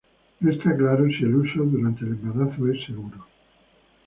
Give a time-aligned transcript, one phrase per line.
[0.39, 3.27] No está claro si el uso durante el embarazo es seguro.